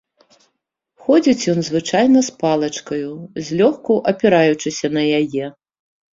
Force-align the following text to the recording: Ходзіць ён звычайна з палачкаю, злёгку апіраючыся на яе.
Ходзіць 1.03 1.47
ён 1.53 1.59
звычайна 1.67 2.19
з 2.29 2.39
палачкаю, 2.41 3.11
злёгку 3.51 4.01
апіраючыся 4.15 4.87
на 4.97 5.07
яе. 5.21 5.45